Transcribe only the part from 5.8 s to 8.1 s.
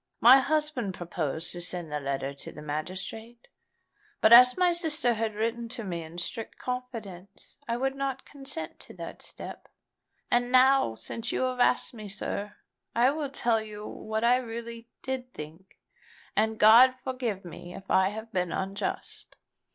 me in strict confidence, I would